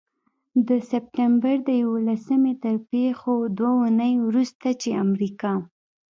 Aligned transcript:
د 0.67 0.69
سپټمبر 0.89 1.55
د 1.67 1.69
یوولسمې 1.83 2.53
تر 2.63 2.75
پيښو 2.91 3.35
دوې 3.57 3.73
اونۍ 3.79 4.13
وروسته، 4.27 4.67
چې 4.81 4.89
امریکا 5.05 5.53